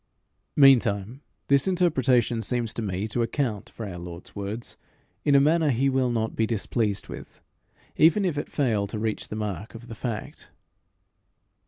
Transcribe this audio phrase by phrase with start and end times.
[0.55, 4.75] Meantime this interpretation seems to me to account for our Lord's words
[5.23, 7.39] in a manner he will not be displeased with
[7.97, 10.49] even if it fail to reach the mark of the fact.